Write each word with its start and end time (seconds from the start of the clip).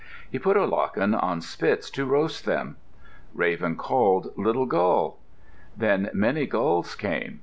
He 0.31 0.39
put 0.39 0.57
olachen 0.57 1.13
on 1.21 1.41
spits 1.41 1.91
to 1.91 2.07
roast 2.07 2.43
them. 2.45 2.77
Raven 3.35 3.75
called, 3.75 4.33
"Little 4.35 4.65
Gull!" 4.65 5.19
Then 5.77 6.09
many 6.11 6.47
gulls 6.47 6.95
came. 6.95 7.39